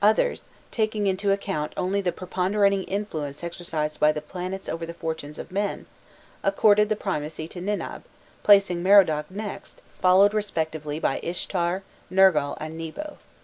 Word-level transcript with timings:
Others, 0.00 0.44
taking 0.70 1.08
into 1.08 1.32
account 1.32 1.72
only 1.76 2.00
the 2.00 2.12
preponderating 2.12 2.84
influence 2.84 3.42
exercised 3.42 3.98
by 3.98 4.12
the 4.12 4.20
planets 4.22 4.68
over 4.68 4.86
the 4.86 4.94
fortunes 4.94 5.36
of 5.36 5.50
men, 5.50 5.86
accorded 6.44 6.88
the 6.88 6.94
primacy 6.94 7.48
to 7.48 7.60
Ninib, 7.60 8.02
placing 8.44 8.84
Merodach 8.84 9.28
next, 9.32 9.82
followed 10.00 10.32
respectively 10.32 11.00
by 11.00 11.18
Ishtar, 11.24 11.82
Nergal, 12.08 12.56
and 12.60 12.78
Nebo. 12.78 13.16